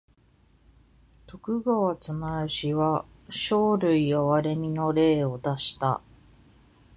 [1.27, 6.01] 徳川綱吉は生類憐みの令を出した。